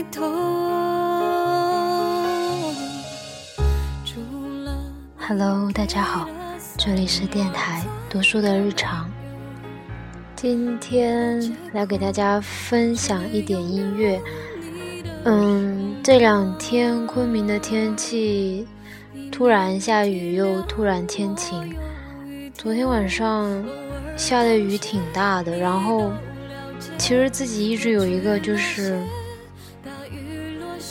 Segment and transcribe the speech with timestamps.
[0.00, 0.22] 回头。
[4.02, 4.18] 除
[4.64, 4.74] 了
[5.18, 6.26] Hello，大家好，
[6.78, 9.10] 这里是电台读书的日常。
[10.34, 14.18] 今天来给大家分享一点音乐。
[15.24, 18.66] 嗯，这两天昆明的天气
[19.30, 21.76] 突然下雨，又突然天晴。
[22.54, 23.62] 昨天晚上
[24.16, 26.10] 下的雨挺大的，然后
[26.96, 28.98] 其实自己一直有一个就是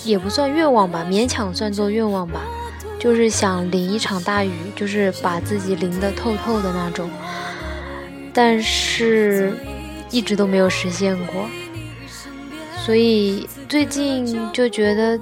[0.09, 2.41] 也不算愿望吧，勉强算作愿望吧，
[3.00, 7.09] 就是想淋一场大雨，就是把自己淋得透透的那种。
[8.33, 9.53] 但是
[10.09, 11.45] 一直都没有实现过，
[12.86, 13.48] 所以。
[13.70, 15.20] 最近就觉得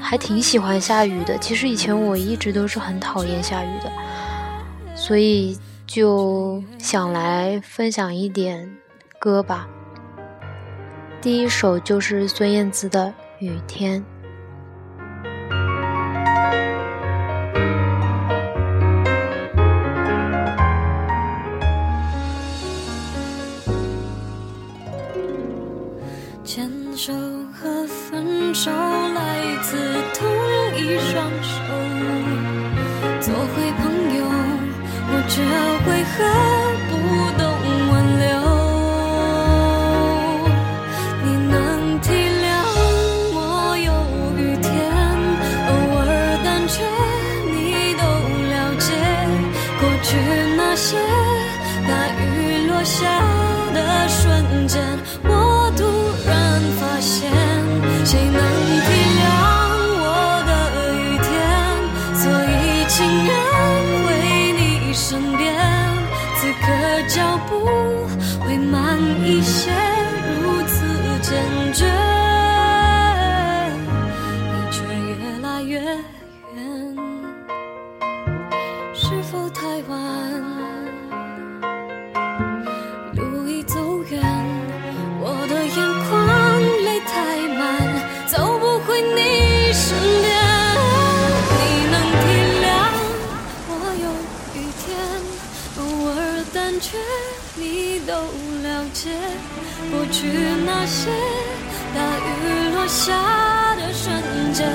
[0.00, 1.38] 还挺喜欢下雨的。
[1.38, 3.92] 其实以前我一直都是很讨厌下雨的，
[4.96, 8.68] 所以就想来分享一点
[9.20, 9.68] 歌吧。
[11.22, 13.06] 第一首就是孙燕姿的
[13.38, 14.00] 《雨天》。
[50.04, 50.18] 去
[50.54, 50.98] 那些
[51.88, 53.06] 大雨落下
[53.72, 54.82] 的瞬间，
[55.24, 55.30] 我
[100.24, 100.30] 去
[100.64, 101.10] 那些
[101.94, 103.12] 大雨落下
[103.76, 104.22] 的瞬
[104.54, 104.66] 间，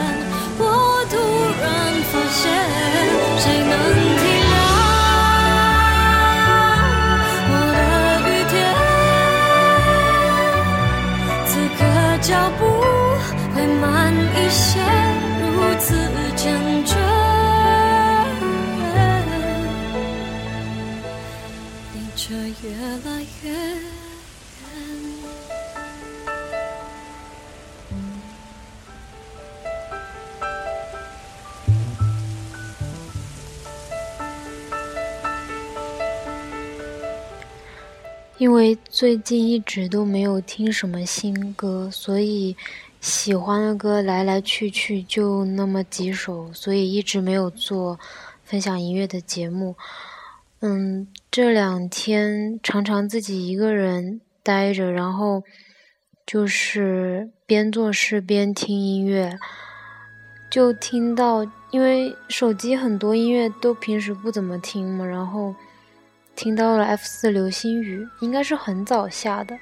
[38.40, 42.56] 因为最近一直都没有听什么新歌，所以
[43.02, 48.00] 喜欢的歌来来去去就那么几首，所以一直没有做
[48.46, 49.76] 分享音乐的节目。
[50.62, 55.44] 嗯，这两天常常自己一个人待着，然后
[56.26, 59.38] 就是边做事边听音乐，
[60.50, 65.54] 就听到，因为手机很多音乐都平时不怎么听嘛，然后。
[66.40, 69.60] 听到了 F 四流星雨，应该是很早下的，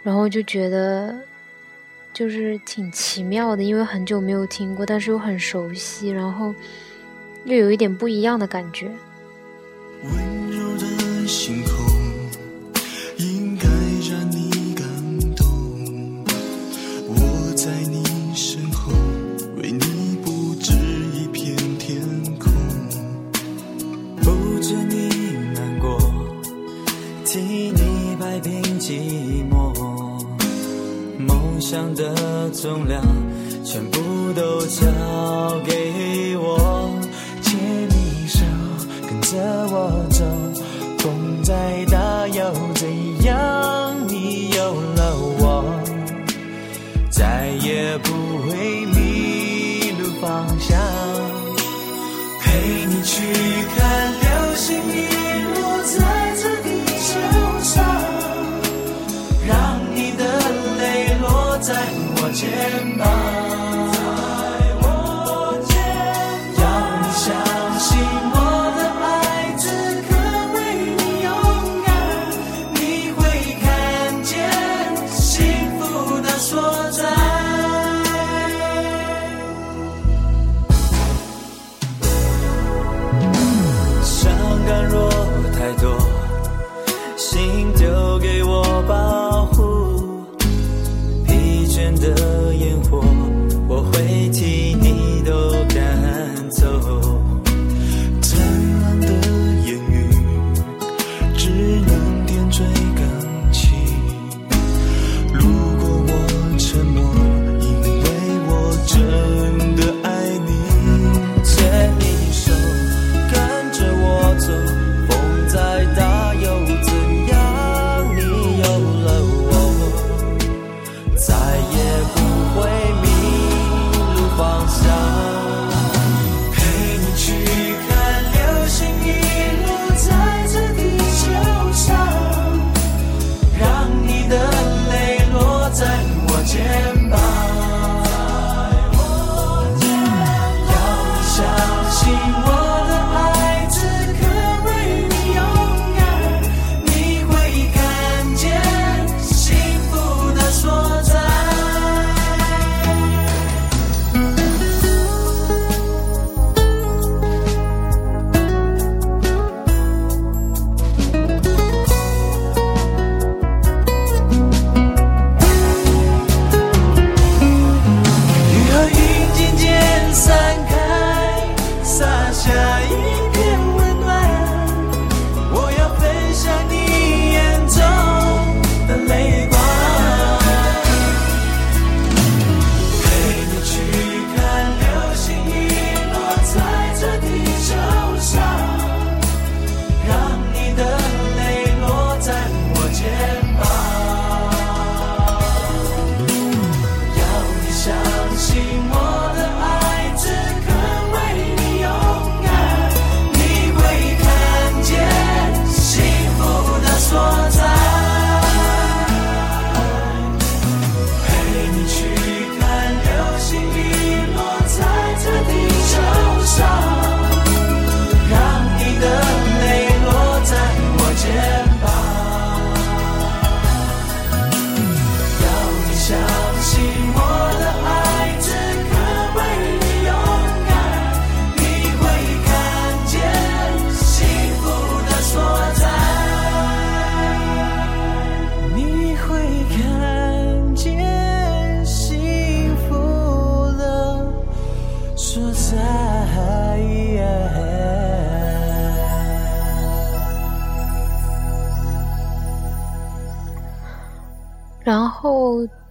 [0.00, 1.12] 然后就觉得
[2.12, 6.54] 就是挺奇妙的，因为很久没有听过，但是又很熟悉，然后
[7.44, 8.88] 又有一点不一样的感觉。
[10.04, 11.57] 温柔的星
[27.30, 29.74] 替你摆平寂寞，
[31.18, 33.02] 梦想的重量
[33.62, 34.00] 全部
[34.34, 34.86] 都交
[35.66, 36.90] 给我，
[37.42, 37.60] 牵
[37.90, 38.40] 你手，
[39.06, 39.36] 跟着
[39.70, 40.24] 我走，
[41.00, 43.07] 风再大又怎样？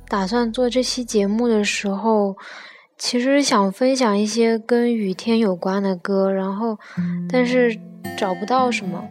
[0.09, 2.35] 打算做这期节目的时候，
[2.97, 6.77] 其实想分享一些跟雨天有关的歌，然后
[7.29, 7.77] 但是
[8.17, 9.03] 找不到什么，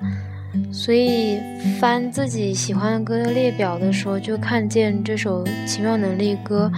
[0.73, 1.39] 所以
[1.79, 6.71] 翻自己喜欢的歌的列表的时候，就看见这首《奇妙能力歌》。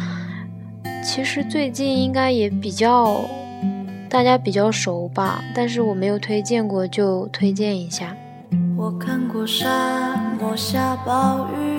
[1.05, 3.25] 其实最近应该也比较
[4.11, 8.17] 大家比较熟吧，但是我没有推荐过，就推荐一下。
[8.77, 11.79] 我看过沙漠下暴雨，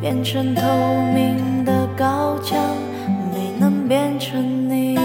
[0.00, 0.62] 变成透
[1.12, 2.56] 明的高墙，
[3.32, 4.96] 没能变成你。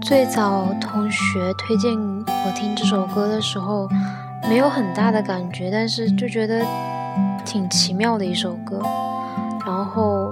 [0.00, 3.88] 最早同学推荐我听这首歌的时候，
[4.48, 6.66] 没有很大的感觉，但是就觉得
[7.44, 8.82] 挺奇妙的一首歌。
[9.64, 10.31] 然后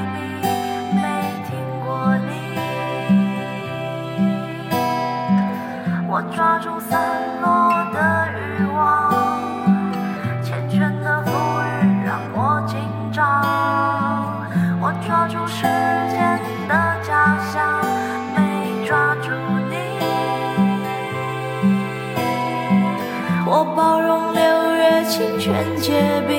[25.51, 25.91] 全结
[26.29, 26.37] 冰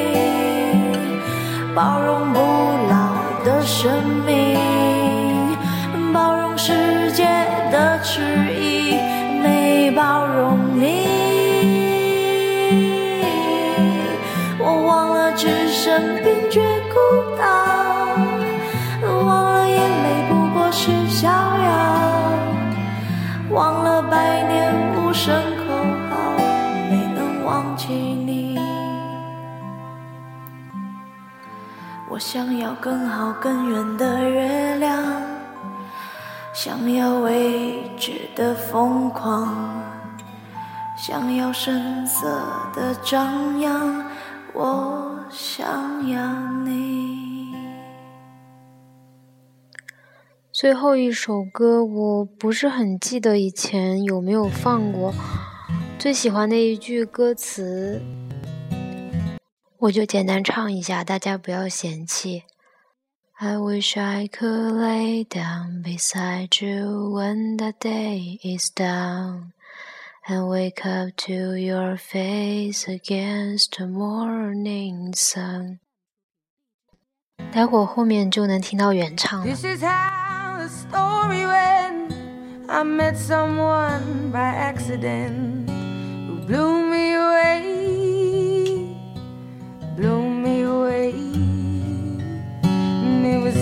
[1.75, 2.39] 包容不
[2.89, 2.95] 老
[3.45, 3.93] 的生
[4.25, 4.57] 命，
[6.15, 7.25] 包容世界
[7.71, 8.52] 的迟疑，
[32.33, 35.05] 想要更好更圆的月亮，
[36.55, 39.85] 想要未知的疯狂，
[40.97, 42.27] 想要声色
[42.75, 44.07] 的张扬，
[44.55, 47.55] 我想要你。
[50.51, 55.13] 最后一首歌，我不是很记得以前有没有放过。
[55.99, 58.01] 最喜欢的一句歌词。
[59.82, 62.44] 我就简单唱一下，大家不要嫌弃。
[63.40, 69.52] I wish I could lay down beside you when the day is done
[70.28, 75.78] and wake up to your face against the morning sun。
[77.52, 79.46] 待会儿后面就能听到原唱了。
[79.46, 82.12] This is how the story went.
[82.68, 88.11] I met someone by accident who blew me away.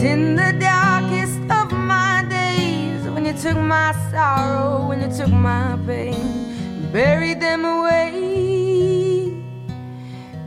[0.02, 4.86] In the darkest of my days when you took my sorrow.
[4.88, 9.34] when you took my pain, buried them away,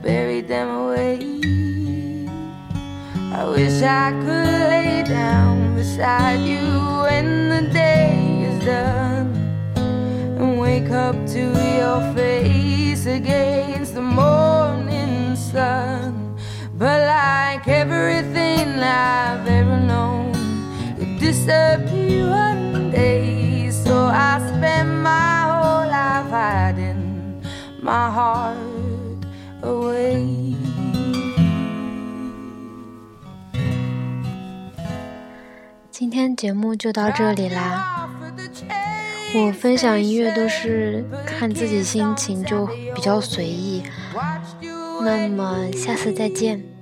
[0.01, 1.19] buried them away.
[3.31, 6.63] I wish I could lay down beside you
[7.05, 9.36] when the day is done
[9.75, 11.41] and wake up to
[11.77, 16.12] your face against the morning sun.
[16.83, 20.33] But like everything I've ever known,
[20.99, 23.71] you disappear one day.
[23.71, 27.41] So I spend my whole life hiding
[27.81, 28.57] my heart
[29.61, 30.57] away.
[35.89, 38.09] 今天节目就到这里啦。
[39.33, 43.83] 我分享音乐都是看自己心情，就比较随意。
[45.01, 46.73] 那么下次再见。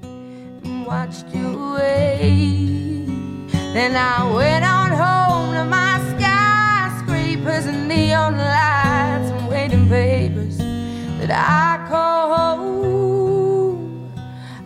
[3.74, 11.32] Then I went on home to my skyscrapers and neon lights and waiting papers that
[11.32, 14.14] I call home.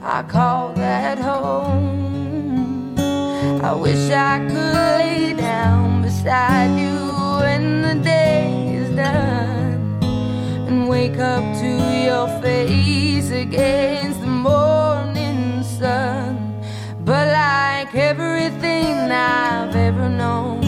[0.01, 2.97] I call that home.
[3.63, 6.95] I wish I could lay down beside you
[7.41, 9.99] when the day is done
[10.67, 11.69] and wake up to
[12.07, 14.74] your face against the morning
[18.55, 20.63] everything I've ever known,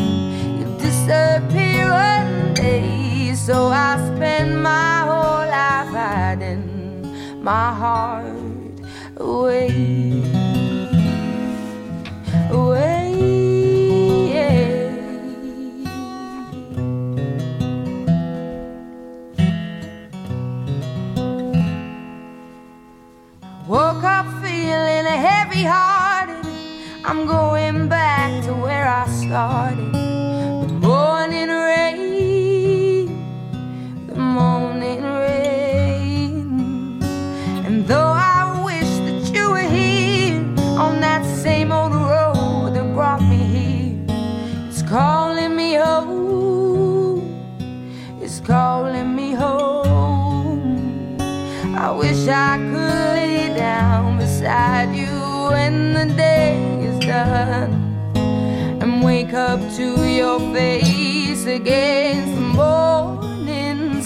[0.60, 3.34] you disappear one day.
[3.34, 8.25] So I spend my whole life hiding my heart
[9.17, 9.87] away.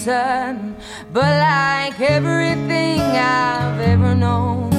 [0.03, 0.75] Sun.
[1.13, 4.72] But like everything I've ever known,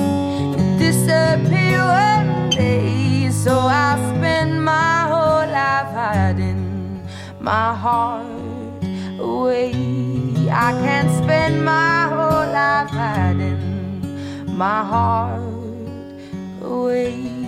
[0.58, 3.30] you disappear one day.
[3.30, 7.06] So I spend my whole life hiding
[7.38, 8.26] my heart
[9.20, 9.70] away.
[10.50, 13.62] I can't spend my whole life hiding
[14.48, 15.40] my heart
[16.62, 17.41] away.